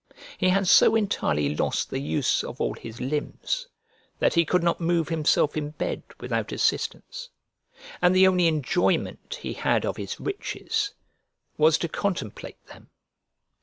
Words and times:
He 0.35 0.49
had 0.49 0.67
so 0.67 0.95
entirely 0.95 1.53
lost 1.55 1.91
the 1.91 1.99
use 1.99 2.43
of 2.43 2.59
all 2.59 2.73
his 2.73 2.99
limbs 2.99 3.67
that 4.17 4.33
he 4.33 4.45
could 4.45 4.63
not 4.63 4.81
move 4.81 5.09
himself 5.09 5.55
in 5.55 5.69
bed 5.69 6.01
without 6.19 6.51
assistance; 6.51 7.29
and 8.01 8.15
the 8.15 8.25
only 8.27 8.47
enjoyment 8.47 9.37
he 9.43 9.53
had 9.53 9.85
of 9.85 9.97
his 9.97 10.19
riches 10.19 10.95
was 11.55 11.77
to 11.77 11.87
contemplate 11.87 12.65
them. 12.65 12.89